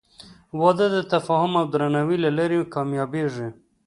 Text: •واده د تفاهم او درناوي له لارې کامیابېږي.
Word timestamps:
•واده 0.59 0.87
د 0.95 0.97
تفاهم 1.13 1.51
او 1.61 1.65
درناوي 1.73 2.17
له 2.25 2.29
لارې 2.37 2.57
کامیابېږي. 2.73 3.49